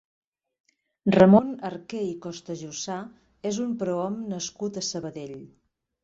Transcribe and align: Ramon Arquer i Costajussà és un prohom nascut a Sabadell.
Ramon 1.15 1.51
Arquer 1.67 1.99
i 2.05 2.15
Costajussà 2.23 2.95
és 3.49 3.59
un 3.65 3.75
prohom 3.83 4.17
nascut 4.31 4.81
a 4.81 4.83
Sabadell. 4.89 5.37